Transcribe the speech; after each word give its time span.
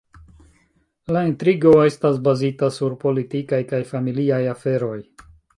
La 1.15 1.21
intrigo 1.31 1.75
estas 1.89 2.19
bazita 2.29 2.71
sur 2.79 2.97
politikaj 3.07 3.63
kaj 3.73 3.85
familiaj 3.95 4.45
aferoj. 4.59 4.99